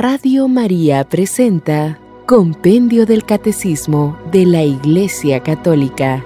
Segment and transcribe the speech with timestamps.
[0.00, 6.24] Radio María presenta Compendio del Catecismo de la Iglesia Católica.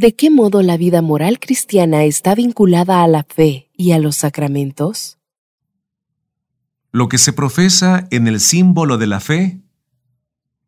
[0.00, 4.16] ¿De qué modo la vida moral cristiana está vinculada a la fe y a los
[4.16, 5.18] sacramentos?
[6.90, 9.60] Lo que se profesa en el símbolo de la fe,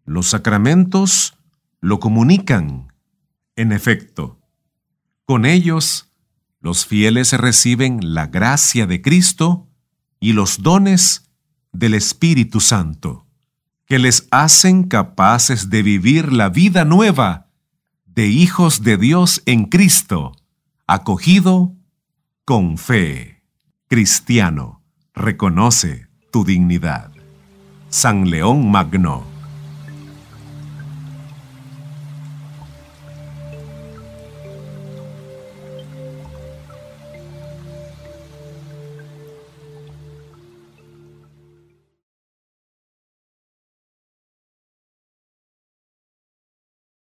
[0.05, 1.33] los sacramentos
[1.81, 2.93] lo comunican.
[3.57, 4.39] En efecto,
[5.25, 6.13] con ellos
[6.61, 9.67] los fieles reciben la gracia de Cristo
[10.21, 11.31] y los dones
[11.73, 13.27] del Espíritu Santo,
[13.87, 17.49] que les hacen capaces de vivir la vida nueva
[18.15, 20.33] de hijos de Dios en Cristo,
[20.87, 21.75] acogido
[22.45, 23.43] con fe.
[23.89, 24.83] Cristiano,
[25.15, 27.11] reconoce tu dignidad.
[27.89, 29.32] San León Magno.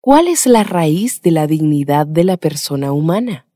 [0.05, 3.47] ¿Cuál es la raíz de la dignidad de la persona humana?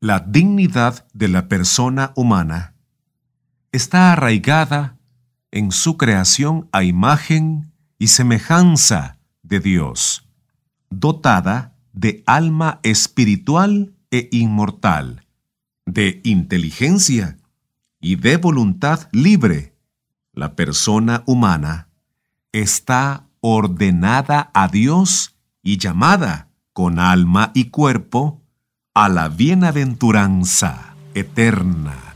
[0.00, 2.74] La dignidad de la persona humana
[3.72, 4.98] está arraigada
[5.50, 10.28] en su creación a imagen y semejanza de Dios,
[10.90, 15.24] dotada de alma espiritual e inmortal,
[15.86, 17.38] de inteligencia
[17.98, 19.74] y de voluntad libre.
[20.34, 21.88] La persona humana
[22.52, 28.40] está ordenada a Dios y llamada con alma y cuerpo
[28.94, 32.14] a la bienaventuranza eterna.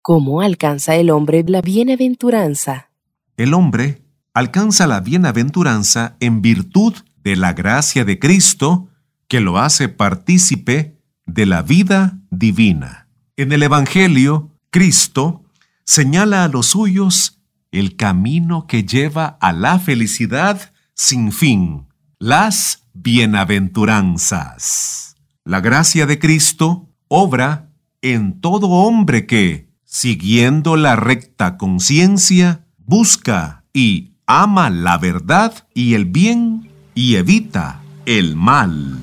[0.00, 2.92] ¿Cómo alcanza el hombre la bienaventuranza?
[3.36, 8.90] El hombre alcanza la bienaventuranza en virtud de la gracia de Cristo
[9.26, 13.08] que lo hace partícipe de la vida divina.
[13.36, 15.42] En el Evangelio, Cristo
[15.84, 17.40] señala a los suyos
[17.72, 25.16] el camino que lleva a la felicidad sin fin, las bienaventuranzas.
[25.44, 27.70] La gracia de Cristo obra
[28.02, 36.04] en todo hombre que, siguiendo la recta conciencia, busca y ama la verdad y el
[36.04, 39.00] bien y evita el mal.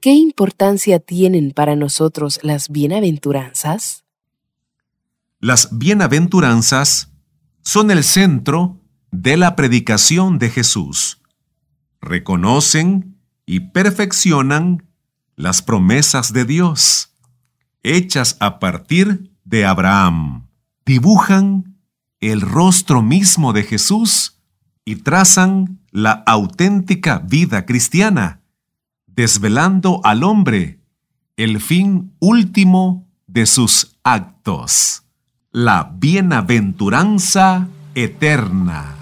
[0.00, 4.02] ¿Qué importancia tienen para nosotros las bienaventuranzas?
[5.38, 7.12] Las bienaventuranzas
[7.62, 8.80] son el centro
[9.12, 11.22] de la predicación de Jesús.
[12.00, 14.91] Reconocen y perfeccionan
[15.42, 17.10] las promesas de Dios,
[17.82, 20.46] hechas a partir de Abraham,
[20.86, 21.78] dibujan
[22.20, 24.38] el rostro mismo de Jesús
[24.84, 28.40] y trazan la auténtica vida cristiana,
[29.06, 30.78] desvelando al hombre
[31.36, 35.02] el fin último de sus actos,
[35.50, 37.66] la bienaventuranza
[37.96, 39.01] eterna.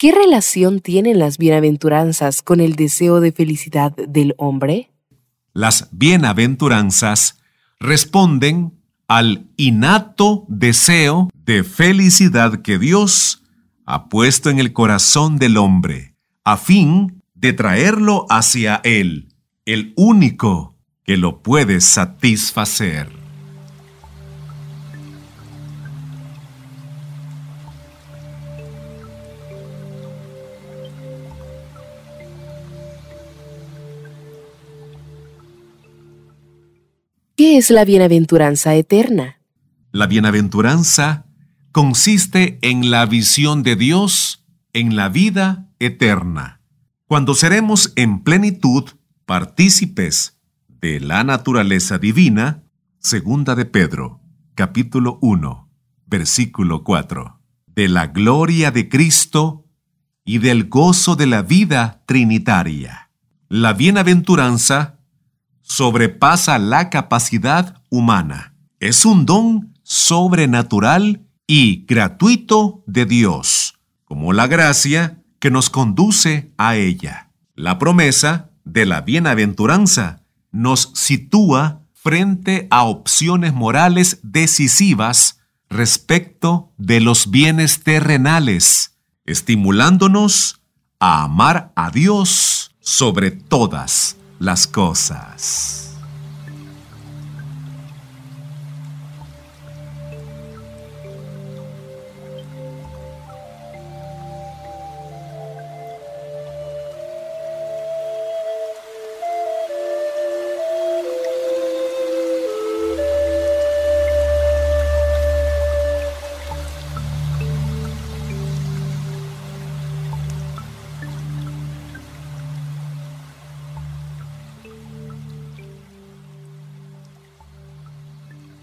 [0.00, 4.90] ¿Qué relación tienen las bienaventuranzas con el deseo de felicidad del hombre?
[5.52, 7.38] Las bienaventuranzas
[7.78, 8.72] responden
[9.08, 13.42] al innato deseo de felicidad que Dios
[13.84, 16.14] ha puesto en el corazón del hombre,
[16.44, 19.34] a fin de traerlo hacia Él,
[19.66, 23.19] el único que lo puede satisfacer.
[37.40, 39.40] ¿Qué es la bienaventuranza eterna?
[39.92, 41.24] La bienaventuranza
[41.72, 44.44] consiste en la visión de Dios
[44.74, 46.60] en la vida eterna,
[47.06, 48.90] cuando seremos en plenitud
[49.24, 50.38] partícipes
[50.82, 52.64] de la naturaleza divina,
[52.98, 54.20] segunda de Pedro,
[54.54, 55.70] capítulo 1,
[56.08, 59.64] versículo 4, de la gloria de Cristo
[60.26, 63.10] y del gozo de la vida trinitaria.
[63.48, 64.99] La bienaventuranza
[65.70, 68.56] sobrepasa la capacidad humana.
[68.80, 76.74] Es un don sobrenatural y gratuito de Dios, como la gracia que nos conduce a
[76.74, 77.30] ella.
[77.54, 85.38] La promesa de la bienaventuranza nos sitúa frente a opciones morales decisivas
[85.68, 90.62] respecto de los bienes terrenales, estimulándonos
[90.98, 95.79] a amar a Dios sobre todas las cosas.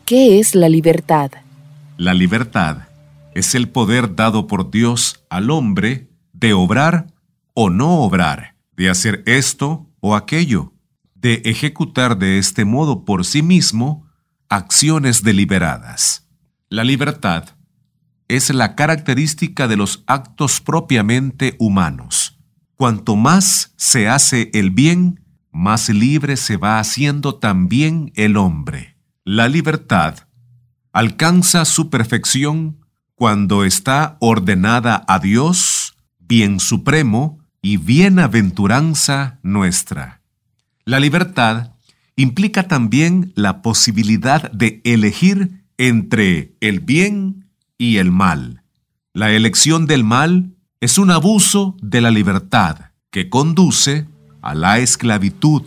[0.08, 1.32] ¿Qué es la libertad?
[1.98, 2.88] La libertad
[3.36, 7.08] es el poder dado por Dios al hombre de obrar
[7.54, 10.72] o no obrar, de hacer esto o aquello,
[11.14, 14.08] de ejecutar de este modo por sí mismo
[14.48, 16.26] acciones deliberadas.
[16.70, 17.58] La libertad
[18.30, 22.40] es la característica de los actos propiamente humanos.
[22.78, 25.20] Cuanto más se hace el bien,
[25.52, 28.97] más libre se va haciendo también el hombre.
[29.30, 30.20] La libertad
[30.94, 32.78] alcanza su perfección
[33.14, 40.22] cuando está ordenada a Dios, bien supremo y bienaventuranza nuestra.
[40.86, 41.74] La libertad
[42.16, 48.64] implica también la posibilidad de elegir entre el bien y el mal.
[49.14, 54.08] La elección del mal es un abuso de la libertad que conduce
[54.42, 55.64] a la esclavitud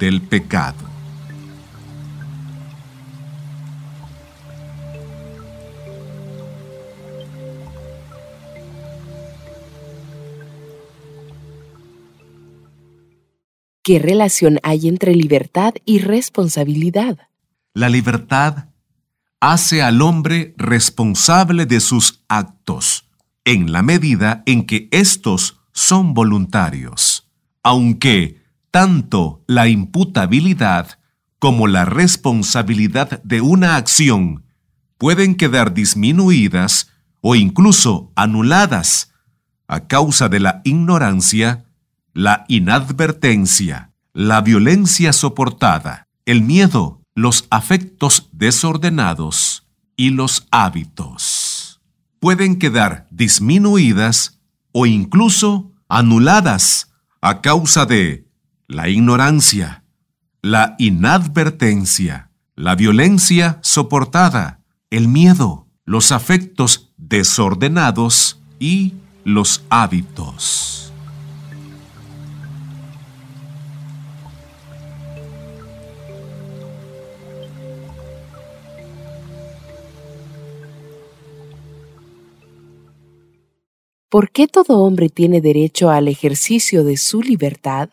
[0.00, 0.95] del pecado.
[13.86, 17.18] ¿Qué relación hay entre libertad y responsabilidad?
[17.72, 18.70] La libertad
[19.38, 23.08] hace al hombre responsable de sus actos,
[23.44, 27.30] en la medida en que éstos son voluntarios,
[27.62, 28.42] aunque
[28.72, 30.98] tanto la imputabilidad
[31.38, 34.46] como la responsabilidad de una acción
[34.98, 36.90] pueden quedar disminuidas
[37.20, 39.12] o incluso anuladas
[39.68, 41.65] a causa de la ignorancia
[42.16, 49.66] la inadvertencia, la violencia soportada, el miedo, los afectos desordenados
[49.98, 51.82] y los hábitos.
[52.18, 54.40] Pueden quedar disminuidas
[54.72, 56.90] o incluso anuladas
[57.20, 58.26] a causa de
[58.66, 59.84] la ignorancia,
[60.40, 70.85] la inadvertencia, la violencia soportada, el miedo, los afectos desordenados y los hábitos.
[84.08, 87.90] ¿Por qué todo hombre tiene derecho al ejercicio de su libertad?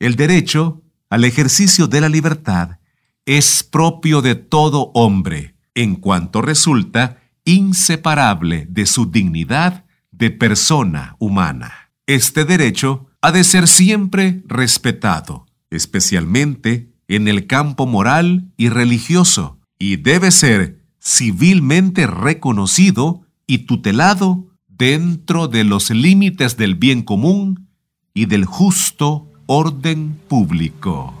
[0.00, 2.78] El derecho al ejercicio de la libertad
[3.24, 11.92] es propio de todo hombre, en cuanto resulta inseparable de su dignidad de persona humana.
[12.06, 19.96] Este derecho ha de ser siempre respetado, especialmente en el campo moral y religioso, y
[19.96, 27.68] debe ser civilmente reconocido y tutelado dentro de los límites del bien común
[28.14, 31.14] y del justo orden público.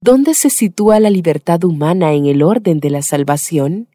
[0.00, 3.88] ¿Dónde se sitúa la libertad humana en el orden de la salvación?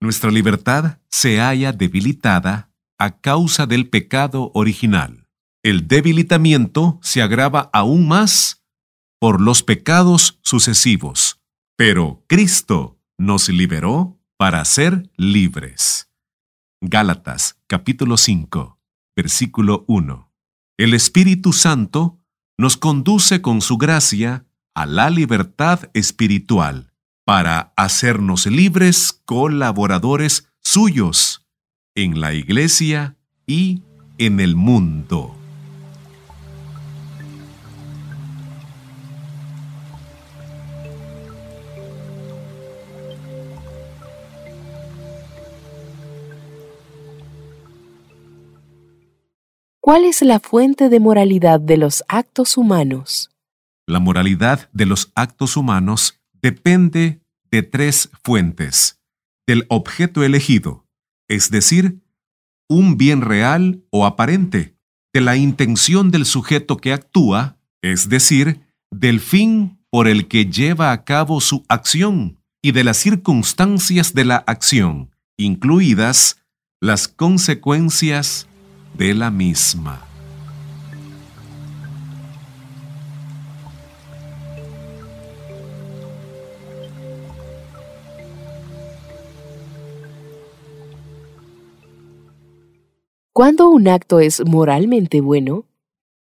[0.00, 2.67] Nuestra libertad se halla debilitada
[2.98, 5.28] a causa del pecado original.
[5.62, 8.64] El debilitamiento se agrava aún más
[9.20, 11.40] por los pecados sucesivos.
[11.76, 16.10] Pero Cristo nos liberó para ser libres.
[16.80, 18.80] Gálatas capítulo 5,
[19.16, 20.32] versículo 1.
[20.76, 22.20] El Espíritu Santo
[22.56, 26.92] nos conduce con su gracia a la libertad espiritual
[27.24, 31.27] para hacernos libres colaboradores suyos
[32.04, 33.82] en la iglesia y
[34.18, 35.34] en el mundo.
[49.80, 53.30] ¿Cuál es la fuente de moralidad de los actos humanos?
[53.88, 57.18] La moralidad de los actos humanos depende
[57.50, 59.00] de tres fuentes.
[59.48, 60.84] Del objeto elegido,
[61.28, 62.00] es decir,
[62.68, 64.74] un bien real o aparente,
[65.14, 70.92] de la intención del sujeto que actúa, es decir, del fin por el que lleva
[70.92, 76.42] a cabo su acción y de las circunstancias de la acción, incluidas
[76.80, 78.46] las consecuencias
[78.96, 80.07] de la misma.
[93.38, 95.64] ¿Cuándo un acto es moralmente bueno?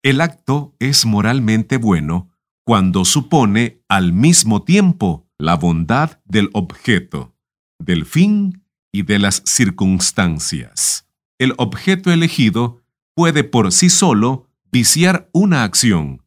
[0.03, 2.31] El acto es moralmente bueno
[2.65, 7.37] cuando supone al mismo tiempo la bondad del objeto,
[7.79, 11.07] del fin y de las circunstancias
[11.43, 12.81] el objeto elegido
[13.15, 16.23] puede por sí solo viciar una acción,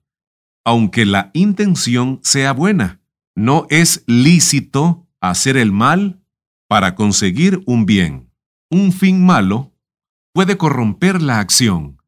[0.66, 3.02] aunque la intención sea buena.
[3.34, 6.22] No es lícito hacer el mal
[6.68, 8.30] para conseguir un bien.
[8.70, 9.72] Un fin malo
[10.36, 12.02] puede corromper la acción,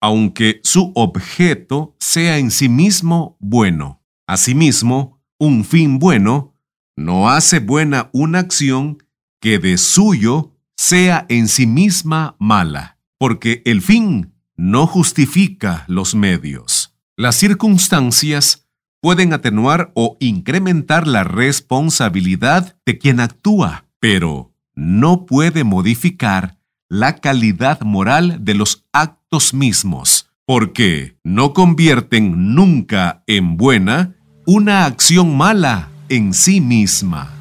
[0.00, 4.04] aunque su objeto sea en sí mismo bueno.
[4.28, 6.54] Asimismo, un fin bueno
[6.96, 8.98] no hace buena una acción
[9.40, 16.94] que de suyo sea en sí misma mala, porque el fin no justifica los medios.
[17.16, 18.68] Las circunstancias
[19.00, 26.55] pueden atenuar o incrementar la responsabilidad de quien actúa, pero no puede modificar
[26.88, 34.16] la calidad moral de los actos mismos, porque no convierten nunca en buena
[34.46, 37.32] una acción mala en sí misma.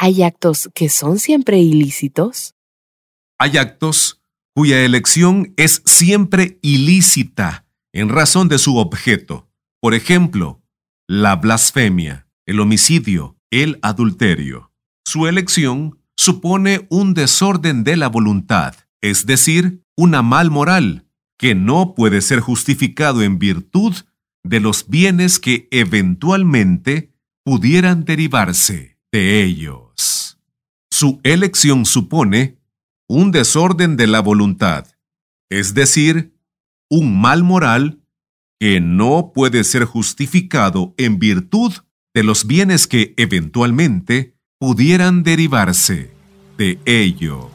[0.00, 2.54] ¿Hay actos que son siempre ilícitos?
[3.36, 4.17] Hay actos
[4.58, 9.48] cuya elección es siempre ilícita en razón de su objeto.
[9.80, 10.64] Por ejemplo,
[11.06, 14.72] la blasfemia, el homicidio, el adulterio.
[15.06, 21.06] Su elección supone un desorden de la voluntad, es decir, una mal moral,
[21.38, 23.94] que no puede ser justificado en virtud
[24.42, 27.12] de los bienes que eventualmente
[27.44, 30.36] pudieran derivarse de ellos.
[30.90, 32.57] Su elección supone
[33.08, 34.86] un desorden de la voluntad,
[35.50, 36.34] es decir,
[36.90, 38.02] un mal moral
[38.60, 41.72] que no puede ser justificado en virtud
[42.14, 46.10] de los bienes que eventualmente pudieran derivarse
[46.58, 47.46] de ellos.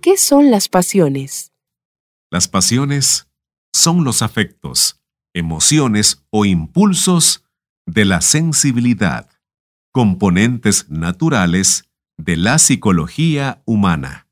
[0.00, 1.51] ¿Qué son las pasiones?
[2.32, 3.30] Las pasiones
[3.74, 5.02] son los afectos,
[5.34, 7.44] emociones o impulsos
[7.86, 9.28] de la sensibilidad,
[9.92, 14.28] componentes naturales de la psicología humana,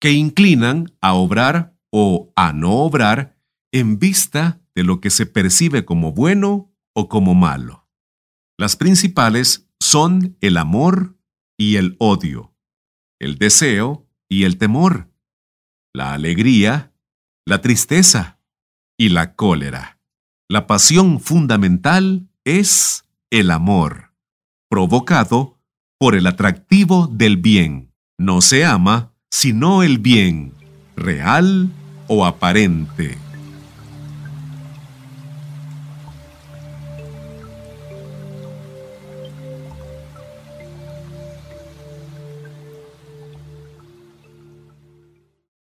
[0.00, 3.36] que inclinan a obrar o a no obrar
[3.72, 7.88] en vista de lo que se percibe como bueno o como malo.
[8.58, 11.18] Las principales son el amor
[11.58, 12.54] y el odio,
[13.18, 15.10] el deseo y el temor,
[15.92, 16.89] la alegría,
[17.50, 18.38] la tristeza
[18.96, 19.98] y la cólera.
[20.48, 24.14] La pasión fundamental es el amor,
[24.68, 25.58] provocado
[25.98, 27.92] por el atractivo del bien.
[28.18, 30.54] No se ama sino el bien,
[30.94, 31.72] real
[32.06, 33.18] o aparente.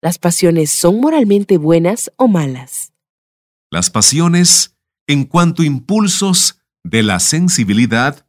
[0.02, 2.94] ¿Las pasiones son moralmente buenas o malas?
[3.70, 4.74] Las pasiones,
[5.06, 8.26] en cuanto impulsos de la sensibilidad,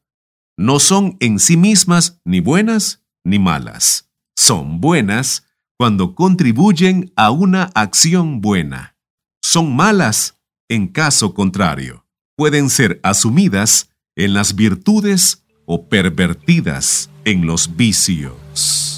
[0.57, 4.09] no son en sí mismas ni buenas ni malas.
[4.35, 5.45] Son buenas
[5.77, 8.97] cuando contribuyen a una acción buena.
[9.41, 12.05] Son malas en caso contrario.
[12.35, 18.90] Pueden ser asumidas en las virtudes o pervertidas en los vicios.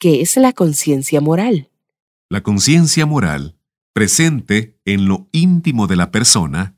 [0.00, 1.68] ¿Qué es la conciencia moral?
[2.30, 3.58] La conciencia moral,
[3.92, 6.74] presente en lo íntimo de la persona,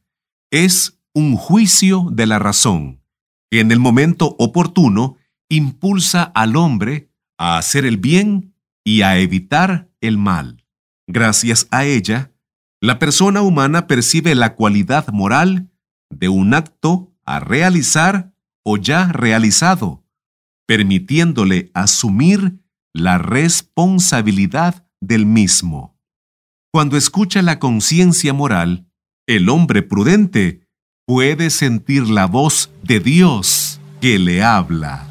[0.51, 3.01] es un juicio de la razón
[3.49, 9.89] que en el momento oportuno impulsa al hombre a hacer el bien y a evitar
[10.01, 10.65] el mal.
[11.07, 12.33] Gracias a ella,
[12.81, 15.71] la persona humana percibe la cualidad moral
[16.11, 20.05] de un acto a realizar o ya realizado,
[20.67, 22.62] permitiéndole asumir
[22.95, 25.99] la responsabilidad del mismo.
[26.73, 28.87] Cuando escucha la conciencia moral,
[29.27, 30.67] el hombre prudente
[31.07, 35.09] puede sentir la voz de Dios que le habla.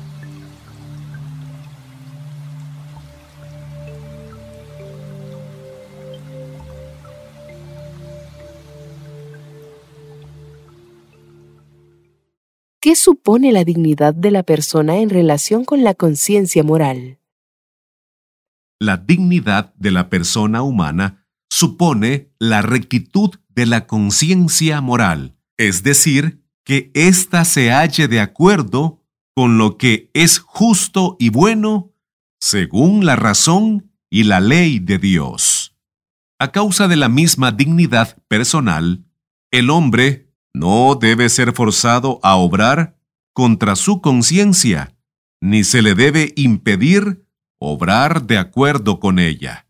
[12.83, 17.20] ¿Qué supone la dignidad de la persona en relación con la conciencia moral?
[18.81, 26.43] La dignidad de la persona humana supone la rectitud de la conciencia moral, es decir,
[26.65, 31.93] que ésta se halle de acuerdo con lo que es justo y bueno
[32.39, 35.77] según la razón y la ley de Dios.
[36.39, 39.05] A causa de la misma dignidad personal,
[39.51, 42.97] el hombre no debe ser forzado a obrar
[43.31, 44.97] contra su conciencia,
[45.39, 47.27] ni se le debe impedir
[47.63, 49.68] obrar de acuerdo con ella.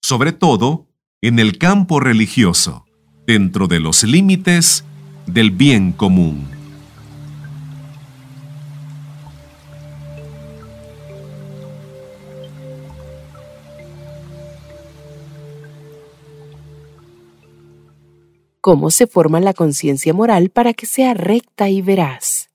[0.00, 0.86] Sobre todo,
[1.20, 2.86] en el campo religioso,
[3.26, 4.82] dentro de los límites
[5.26, 6.48] del bien común.
[18.62, 22.48] ¿Cómo se forma la conciencia moral para que sea recta y veraz?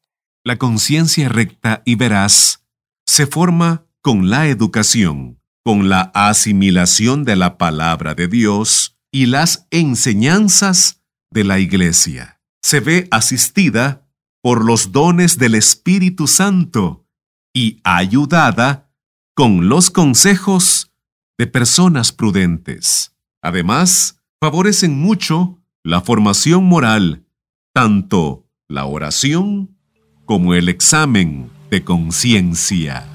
[0.44, 2.64] La conciencia recta y veraz
[3.06, 9.66] se forma con la educación, con la asimilación de la palabra de Dios y las
[9.72, 12.42] enseñanzas de la Iglesia.
[12.62, 14.06] Se ve asistida
[14.42, 17.08] por los dones del Espíritu Santo
[17.56, 18.92] y ayudada
[19.36, 20.92] con los consejos
[21.38, 23.16] de personas prudentes.
[23.42, 27.26] Además, favorecen mucho la formación moral,
[27.74, 29.78] tanto la oración
[30.26, 33.12] como el examen de conciencia.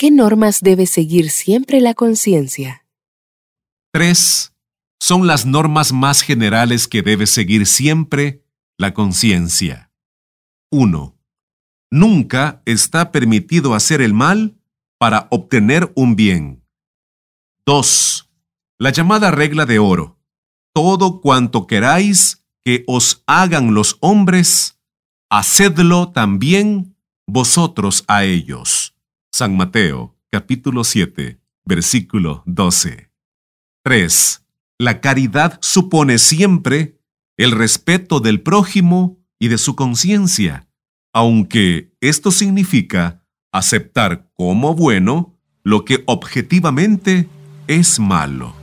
[0.00, 2.86] ¿Qué normas debe seguir siempre la conciencia?
[3.92, 4.54] Tres
[4.98, 8.42] son las normas más generales que debe seguir siempre
[8.78, 9.92] la conciencia.
[10.70, 11.18] 1.
[11.90, 14.56] Nunca está permitido hacer el mal
[14.96, 16.64] para obtener un bien.
[17.66, 18.30] 2.
[18.78, 20.18] La llamada regla de oro.
[20.72, 24.80] Todo cuanto queráis que os hagan los hombres,
[25.28, 28.89] hacedlo también vosotros a ellos.
[29.40, 33.10] San Mateo, capítulo 7, versículo 12.
[33.84, 34.46] 3.
[34.78, 37.00] La caridad supone siempre
[37.38, 40.68] el respeto del prójimo y de su conciencia,
[41.14, 47.26] aunque esto significa aceptar como bueno lo que objetivamente
[47.66, 48.59] es malo.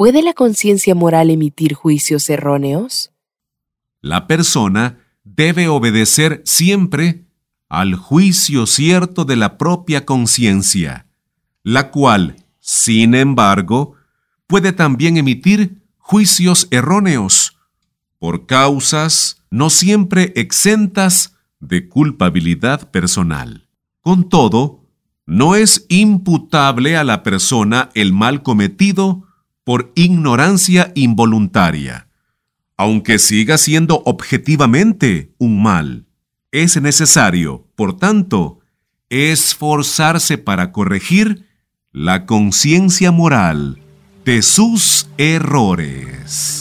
[0.00, 3.12] ¿Puede la conciencia moral emitir juicios erróneos?
[4.00, 7.26] La persona debe obedecer siempre
[7.68, 11.06] al juicio cierto de la propia conciencia,
[11.62, 13.92] la cual, sin embargo,
[14.46, 17.58] puede también emitir juicios erróneos
[18.18, 23.68] por causas no siempre exentas de culpabilidad personal.
[24.00, 24.80] Con todo,
[25.26, 29.26] no es imputable a la persona el mal cometido
[29.70, 32.08] por ignorancia involuntaria
[32.76, 36.06] aunque siga siendo objetivamente un mal.
[36.50, 38.58] Es necesario, por tanto,
[39.10, 41.46] esforzarse para corregir
[41.92, 43.78] la conciencia moral
[44.24, 46.59] de sus errores.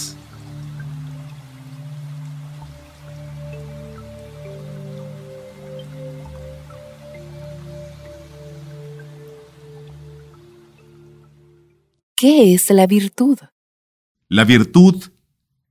[12.20, 13.40] ¿Qué es la virtud?
[14.28, 15.06] La virtud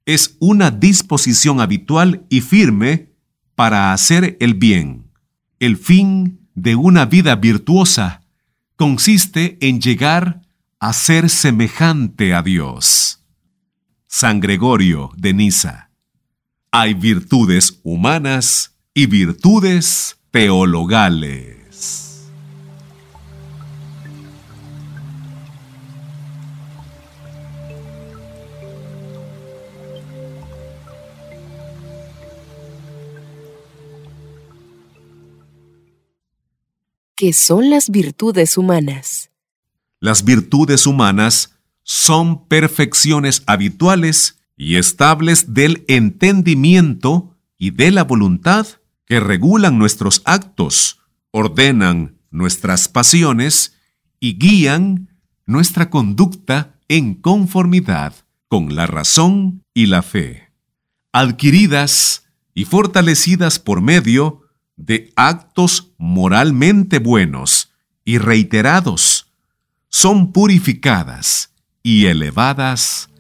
[0.07, 3.13] es una disposición habitual y firme
[3.55, 5.13] para hacer el bien.
[5.59, 8.23] El fin de una vida virtuosa
[8.77, 10.41] consiste en llegar
[10.81, 13.23] a ser semejante a Dios.
[14.07, 15.91] San Gregorio de Niza.
[16.71, 21.58] Hay virtudes humanas y virtudes teologales.
[37.21, 39.33] ¿Qué son las virtudes humanas?
[39.99, 48.69] Las virtudes humanas son perfecciones habituales y estables del entendimiento y de la voluntad
[49.05, 51.01] que regulan nuestros actos,
[51.33, 53.75] ordenan nuestras pasiones
[54.21, 58.15] y guían nuestra conducta en conformidad
[58.47, 60.53] con la razón y la fe,
[61.11, 64.48] adquiridas y fortalecidas por medio
[64.79, 67.71] de actos moralmente buenos
[68.05, 69.31] y reiterados
[69.91, 73.11] son purificadas y elevadas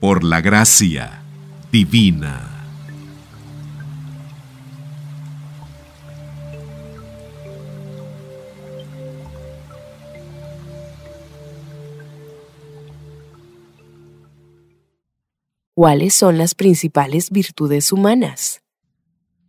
[0.00, 1.22] por la gracia
[1.70, 2.54] divina.
[15.74, 18.62] ¿Cuáles son las principales virtudes humanas?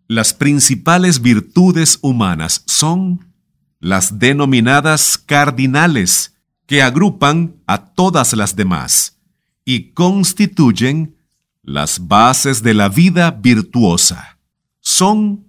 [0.10, 3.32] Las principales virtudes humanas son
[3.80, 9.20] las denominadas cardinales, que agrupan a todas las demás
[9.66, 11.16] y constituyen
[11.62, 14.40] las bases de la vida virtuosa.
[14.80, 15.46] Son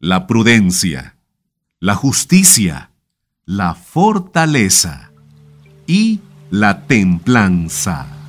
[0.00, 1.16] la prudencia,
[1.78, 2.90] la justicia,
[3.44, 5.12] la fortaleza
[5.86, 6.18] y
[6.50, 8.21] la templanza.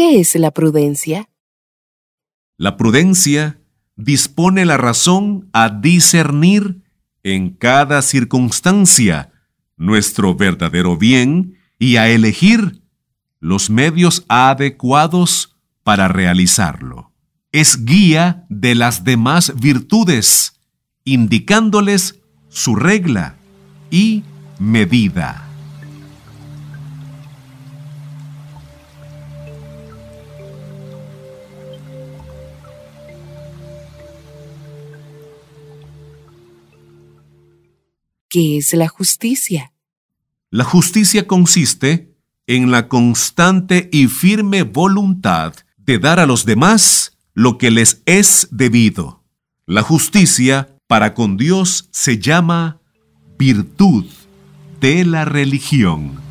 [0.00, 1.28] ¿Qué es la prudencia?
[2.56, 3.60] La prudencia
[3.96, 6.84] dispone la razón a discernir
[7.22, 9.30] en cada circunstancia
[9.76, 12.80] nuestro verdadero bien y a elegir
[13.40, 17.12] los medios adecuados para realizarlo.
[17.52, 20.62] Es guía de las demás virtudes,
[21.04, 23.36] indicándoles su regla
[23.90, 24.24] y
[24.58, 25.49] medida.
[38.30, 39.72] ¿Qué es la justicia?
[40.50, 42.14] La justicia consiste
[42.46, 48.46] en la constante y firme voluntad de dar a los demás lo que les es
[48.52, 49.24] debido.
[49.66, 52.80] La justicia para con Dios se llama
[53.36, 54.06] virtud
[54.80, 56.29] de la religión.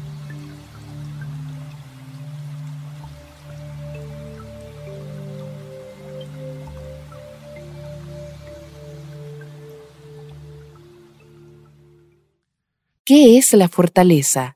[13.10, 14.56] ¿Qué es la fortaleza?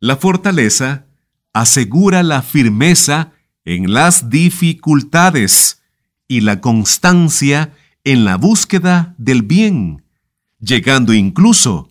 [0.00, 1.04] La fortaleza
[1.52, 3.32] asegura la firmeza
[3.66, 5.82] en las dificultades
[6.26, 10.02] y la constancia en la búsqueda del bien,
[10.60, 11.90] llegando incluso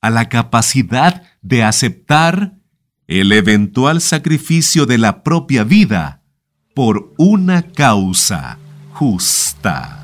[0.00, 2.54] a la capacidad de aceptar
[3.06, 6.22] el eventual sacrificio de la propia vida
[6.74, 8.58] por una causa
[8.94, 10.01] justa.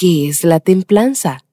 [0.00, 1.44] ¿Qué es la templanza?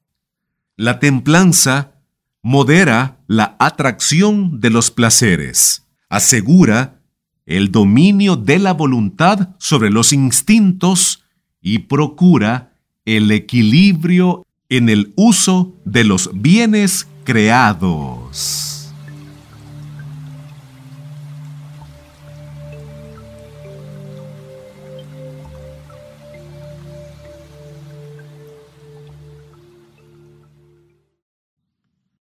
[0.77, 1.95] La templanza
[2.43, 7.01] modera la atracción de los placeres, asegura
[7.47, 11.23] el dominio de la voluntad sobre los instintos
[11.59, 18.74] y procura el equilibrio en el uso de los bienes creados.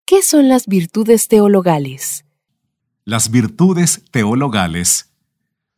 [0.09, 2.25] ¿Qué son las virtudes teologales?
[3.05, 5.13] Las virtudes teologales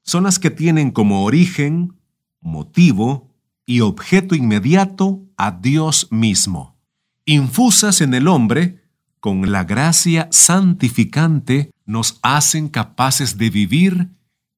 [0.03, 1.99] son las que tienen como origen,
[2.39, 3.27] motivo
[3.65, 6.77] y objeto inmediato a Dios mismo,
[7.25, 8.81] infusas en el hombre
[9.19, 14.11] con la gracia santificante, nos hacen capaces de vivir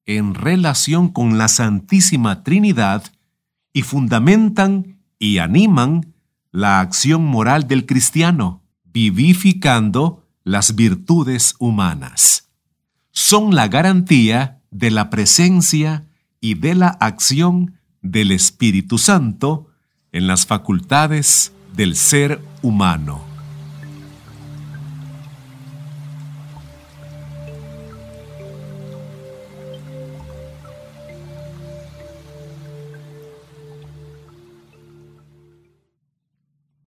[0.06, 3.02] en relación con la Santísima Trinidad
[3.72, 6.14] y fundamentan y animan
[6.52, 8.63] la acción moral del cristiano,
[8.94, 12.48] vivificando las virtudes humanas.
[13.10, 16.06] Son la garantía de la presencia
[16.40, 19.68] y de la acción del Espíritu Santo
[20.12, 23.33] en las facultades del ser humano.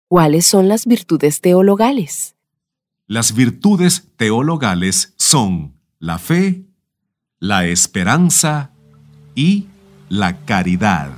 [0.09, 2.35] ¿Cuáles son las virtudes teologales?
[3.05, 6.65] Las virtudes teologales son la fe,
[7.37, 8.71] la esperanza
[9.35, 9.67] y
[10.09, 11.11] la caridad.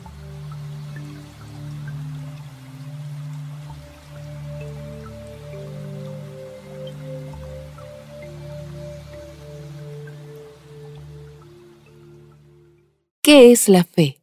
[13.22, 14.20] ¿Qué es la fe?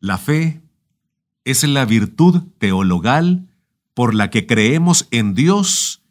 [0.00, 0.60] La fe
[1.44, 3.48] es la virtud teologal
[3.96, 6.02] por la que creemos en Dios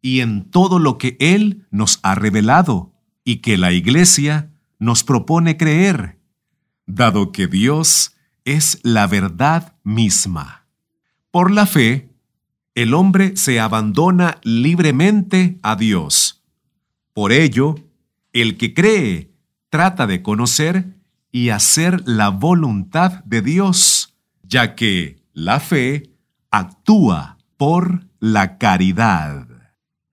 [0.00, 2.92] y en todo lo que Él nos ha revelado
[3.24, 6.20] y que la Iglesia nos propone creer,
[6.86, 10.68] dado que Dios es la verdad misma.
[11.32, 12.10] Por la fe,
[12.76, 16.44] el hombre se abandona libremente a Dios.
[17.12, 17.74] Por ello,
[18.32, 19.32] el que cree
[19.68, 20.94] trata de conocer
[21.32, 26.11] y hacer la voluntad de Dios, ya que la fe
[26.54, 29.46] actúa por la caridad.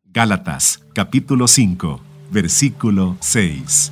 [0.05, 1.99] Gálatas capítulo 5,
[2.31, 3.91] versículo 6.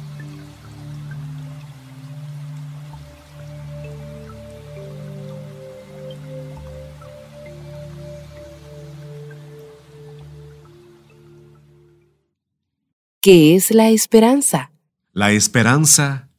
[13.20, 14.72] ¿Qué es la esperanza?
[15.12, 16.30] La esperanza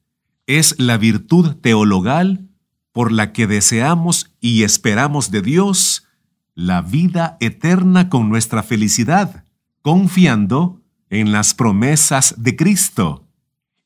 [0.46, 2.47] es la virtud teologal
[2.92, 6.06] por la que deseamos y esperamos de Dios
[6.54, 9.44] la vida eterna con nuestra felicidad,
[9.82, 13.24] confiando en las promesas de Cristo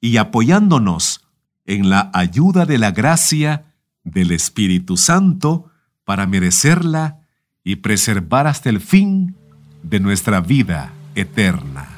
[0.00, 1.26] y apoyándonos
[1.66, 3.66] en la ayuda de la gracia
[4.04, 5.70] del Espíritu Santo
[6.04, 7.20] para merecerla
[7.62, 9.36] y preservar hasta el fin
[9.82, 11.91] de nuestra vida eterna.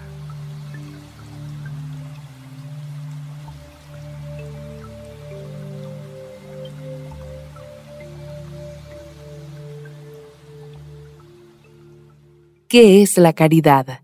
[12.75, 14.03] ¿Qué es la caridad?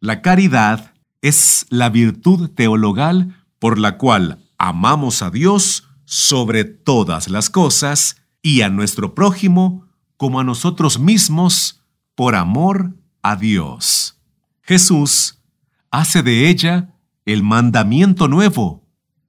[0.00, 7.50] La caridad es la virtud teologal por la cual amamos a Dios sobre todas las
[7.50, 9.84] cosas y a nuestro prójimo
[10.16, 11.82] como a nosotros mismos
[12.14, 14.18] por amor a Dios.
[14.62, 15.42] Jesús
[15.90, 16.94] hace de ella
[17.26, 18.82] el mandamiento nuevo,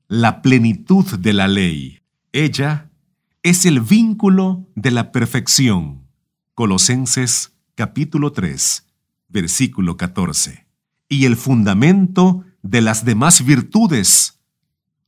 [0.08, 2.00] la plenitud de la ley.
[2.32, 2.90] Ella
[3.44, 6.08] es el vínculo de la perfección.
[6.54, 8.88] Colosenses capítulo 3,
[9.30, 10.66] versículo 14.
[11.10, 14.42] Y el fundamento de las demás virtudes,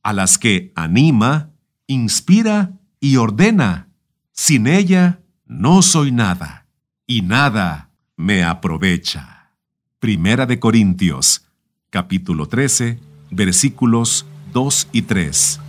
[0.04, 1.50] a las que anima,
[1.88, 3.88] inspira y ordena.
[4.30, 6.68] Sin ella no soy nada,
[7.08, 9.50] y nada me aprovecha.
[9.98, 11.44] Primera de Corintios,
[11.90, 13.00] capítulo 13,
[13.32, 15.60] versículos 2 y 3.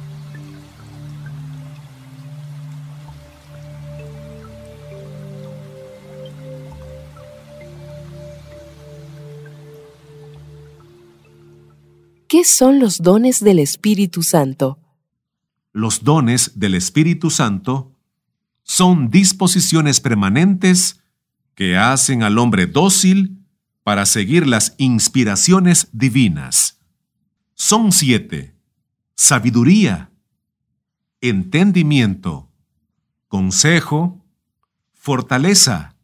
[12.31, 14.79] ¿Qué son los dones del Espíritu Santo?
[15.73, 17.93] Los dones del Espíritu Santo
[18.63, 21.01] son disposiciones permanentes
[21.55, 23.45] que hacen al hombre dócil
[23.83, 26.79] para seguir las inspiraciones divinas.
[27.53, 28.55] Son siete.
[29.13, 30.09] Sabiduría,
[31.19, 32.49] entendimiento,
[33.27, 34.23] consejo,
[34.93, 35.97] fortaleza,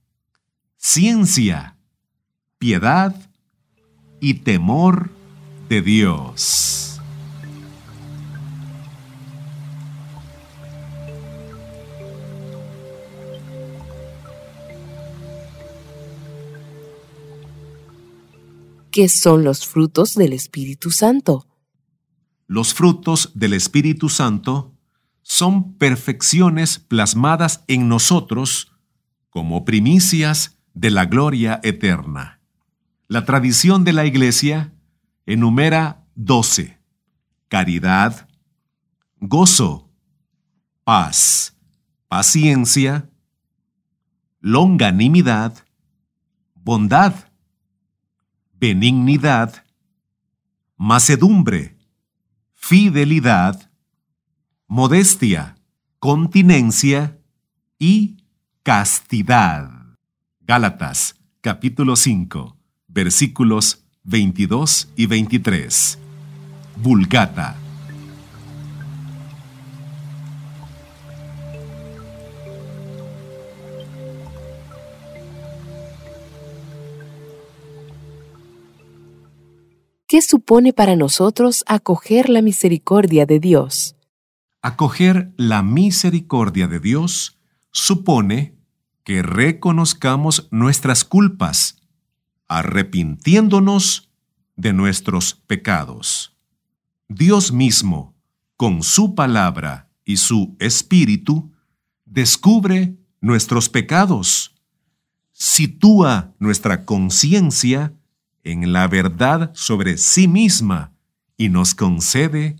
[0.75, 1.77] ciencia,
[2.59, 3.15] piedad
[4.19, 5.16] y temor
[5.69, 6.99] de Dios.
[18.91, 21.45] ¿Qué son los frutos del Espíritu Santo?
[22.47, 24.73] Los frutos del Espíritu Santo
[25.21, 28.71] son perfecciones plasmadas en nosotros
[29.29, 32.39] como primicias de la gloria eterna.
[33.07, 34.73] La tradición de la Iglesia
[35.27, 36.79] enumera doce.
[37.49, 38.27] Caridad,
[39.19, 39.89] gozo,
[40.83, 41.55] paz,
[42.07, 43.09] paciencia,
[44.39, 45.65] longanimidad,
[46.55, 47.13] bondad,
[48.53, 49.63] benignidad,
[50.75, 51.77] macedumbre,
[52.53, 53.71] fidelidad,
[54.67, 55.55] modestia,
[55.99, 57.17] continencia
[57.79, 58.17] y
[58.63, 59.69] castidad.
[60.41, 65.99] Gálatas capítulo 5 versículos 22 y 23.
[66.77, 67.57] Vulgata.
[80.07, 83.97] ¿Qué supone para nosotros acoger la misericordia de Dios?
[84.61, 87.41] Acoger la misericordia de Dios
[87.73, 88.55] supone
[89.03, 91.76] que reconozcamos nuestras culpas,
[92.47, 94.09] arrepintiéndonos
[94.55, 96.35] de nuestros pecados.
[97.07, 98.15] Dios mismo,
[98.55, 101.51] con su palabra y su espíritu,
[102.05, 104.55] descubre nuestros pecados,
[105.31, 107.93] sitúa nuestra conciencia
[108.43, 110.93] en la verdad sobre sí misma
[111.37, 112.55] y nos concede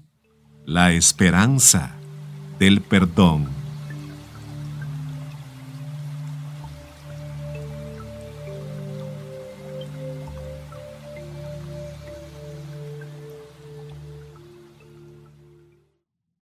[0.66, 1.96] la esperanza
[2.60, 3.57] del perdón.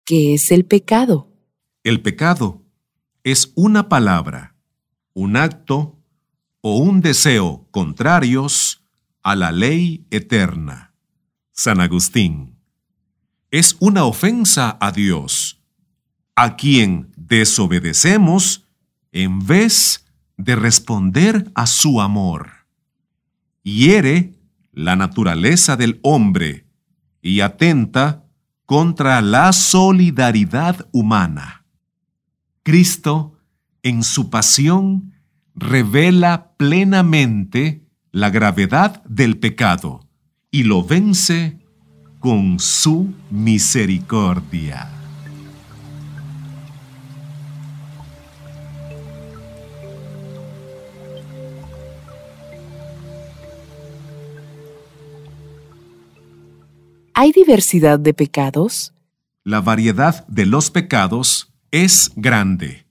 [0.05, 1.31] ¿Qué es el pecado?
[1.83, 2.61] El pecado
[3.23, 4.55] es una palabra,
[5.15, 5.99] un acto
[6.61, 8.83] o un deseo contrarios
[9.23, 10.93] a la ley eterna.
[11.53, 12.59] San Agustín.
[13.49, 15.63] Es una ofensa a Dios,
[16.35, 18.67] a quien desobedecemos
[19.11, 20.05] en vez
[20.37, 22.51] de responder a su amor.
[23.63, 24.35] Hiere
[24.71, 26.67] la naturaleza del hombre
[27.23, 28.24] y atenta
[28.65, 31.65] contra la solidaridad humana.
[32.63, 33.37] Cristo,
[33.83, 35.13] en su pasión,
[35.53, 40.07] revela plenamente la gravedad del pecado
[40.49, 41.59] y lo vence
[42.19, 44.94] con su misericordia.
[57.17, 58.93] ¿Hay diversidad de pecados?
[59.45, 62.87] La variedad de los pecados es grande.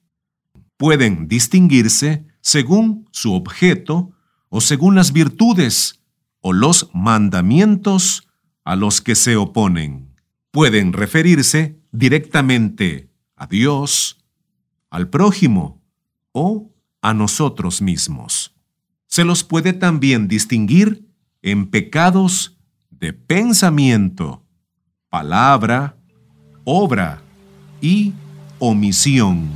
[0.79, 4.13] Pueden distinguirse según su objeto
[4.49, 6.01] o según las virtudes
[6.41, 8.27] o los mandamientos
[8.65, 10.17] a los que se oponen.
[10.53, 14.25] Pueden referirse directamente a Dios,
[14.89, 15.83] al prójimo
[16.33, 18.55] o a nosotros mismos.
[19.07, 21.11] Se los puede también distinguir
[21.43, 22.57] en pecados
[23.05, 24.43] de pensamiento,
[25.11, 25.95] palabra,
[26.65, 27.21] obra
[27.83, 28.15] y
[28.59, 29.51] omisión.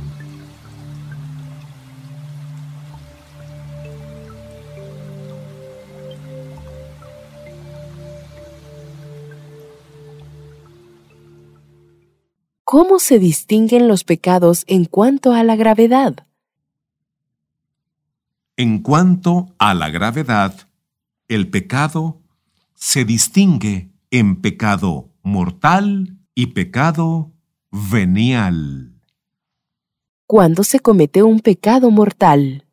[12.63, 16.27] ¿Cómo se distinguen los pecados en cuanto a la gravedad?
[18.57, 20.53] En cuanto a la gravedad,
[21.27, 22.19] el pecado
[22.79, 27.33] se distingue en pecado mortal y pecado
[27.71, 28.93] venial.
[30.25, 32.65] ¿Cuándo se comete un pecado mortal?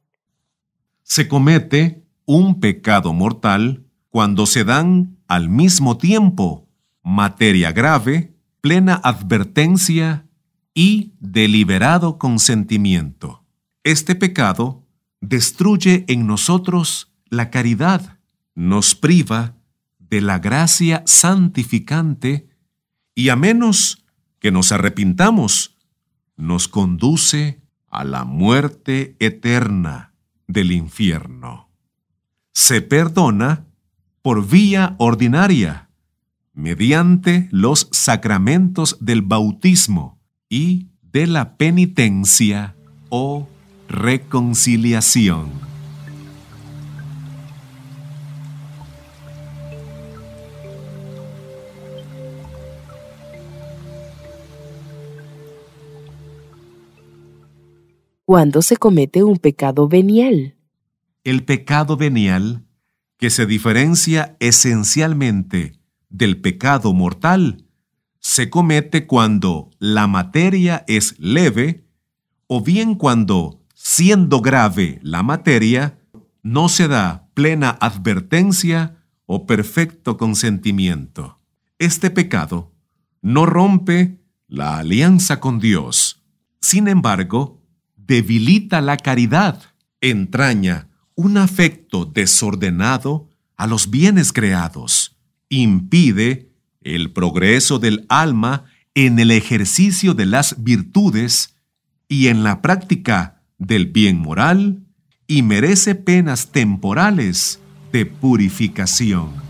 [1.03, 6.69] Se comete un pecado mortal cuando se dan al mismo tiempo
[7.03, 10.27] materia grave plena advertencia
[10.73, 13.45] y deliberado consentimiento.
[13.83, 14.85] Este pecado
[15.21, 18.19] destruye en nosotros la caridad,
[18.55, 19.56] nos priva
[20.11, 22.49] de la gracia santificante
[23.15, 24.05] y a menos
[24.39, 25.77] que nos arrepintamos,
[26.37, 30.13] nos conduce a la muerte eterna
[30.47, 31.71] del infierno.
[32.53, 33.67] Se perdona
[34.23, 35.91] por vía ordinaria
[36.53, 42.75] mediante los sacramentos del bautismo y de la penitencia
[43.09, 43.49] o
[43.89, 45.76] reconciliación.
[58.27, 60.57] ¿Cuándo se comete un pecado venial?
[61.23, 62.67] El pecado venial,
[63.19, 67.67] que se diferencia esencialmente del pecado mortal
[68.19, 71.87] se comete cuando la materia es leve
[72.49, 76.01] o bien cuando, siendo grave la materia,
[76.43, 78.97] no se da plena advertencia
[79.27, 81.39] o perfecto consentimiento.
[81.79, 82.73] Este pecado
[83.23, 84.19] no rompe
[84.49, 86.25] la alianza con Dios.
[86.61, 87.56] Sin embargo,
[88.07, 89.63] debilita la caridad,
[90.01, 95.17] entraña un afecto desordenado a los bienes creados
[95.49, 96.51] impide
[96.83, 101.57] el progreso del alma en el ejercicio de las virtudes
[102.09, 104.83] y en la práctica del bien moral
[105.27, 107.61] y merece penas temporales
[107.93, 109.46] de purificación.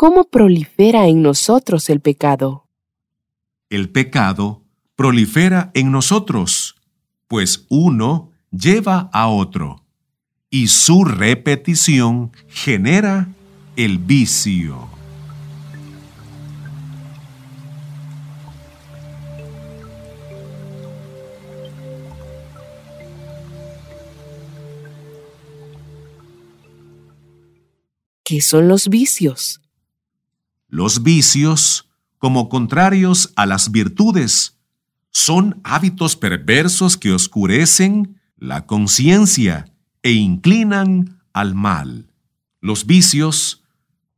[0.00, 2.66] ¿Cómo prolifera en nosotros el pecado?
[3.68, 4.62] El pecado
[4.96, 6.76] prolifera en nosotros,
[7.28, 9.84] pues uno lleva a otro,
[10.48, 13.28] y su repetición genera
[13.76, 14.88] el vicio.
[28.24, 29.60] ¿Qué son los vicios?
[30.70, 34.56] Los vicios, como contrarios a las virtudes,
[35.10, 39.66] son hábitos perversos que oscurecen la conciencia
[40.04, 42.12] e inclinan al mal.
[42.60, 43.64] Los vicios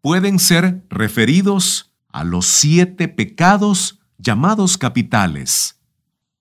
[0.02, 5.80] pueden ser referidos a los siete pecados llamados capitales.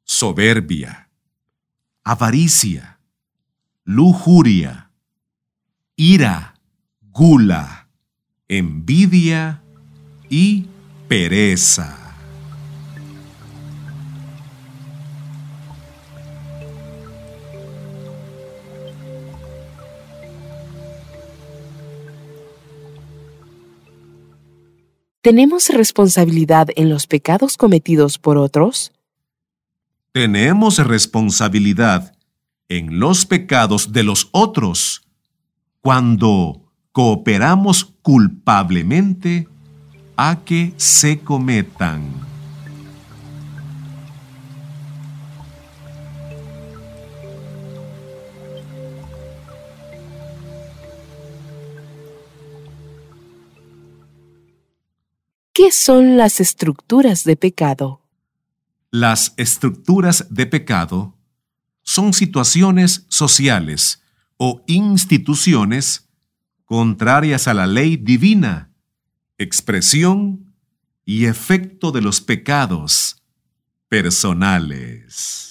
[0.03, 1.09] Soberbia,
[2.03, 2.99] avaricia,
[3.85, 4.91] lujuria,
[5.95, 6.59] ira,
[7.01, 7.87] gula,
[8.49, 9.60] envidia,
[10.31, 10.65] y
[11.09, 11.97] pereza.
[25.21, 28.93] ¿Tenemos responsabilidad en los pecados cometidos por otros?
[30.13, 32.15] Tenemos responsabilidad
[32.69, 35.03] en los pecados de los otros
[35.81, 39.47] cuando cooperamos culpablemente
[40.15, 42.31] a que se cometan.
[55.53, 58.01] ¿Qué son las estructuras de pecado?
[58.89, 61.15] Las estructuras de pecado
[61.83, 64.01] son situaciones sociales
[64.37, 66.09] o instituciones
[66.65, 68.70] contrarias a la ley divina
[69.41, 70.53] expresión
[71.05, 73.23] y efecto de los pecados
[73.89, 75.50] personales.